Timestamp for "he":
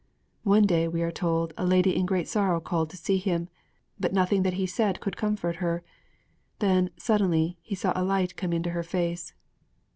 4.55-4.65, 7.61-7.75